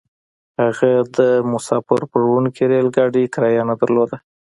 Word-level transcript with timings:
هغه 0.61 0.91
د 1.17 1.19
مساپر 1.51 1.99
وړونکي 2.21 2.61
ريل 2.71 2.87
ګاډي 2.97 3.23
کرايه 3.33 3.63
نه 3.69 3.75
درلوده. 3.81 4.17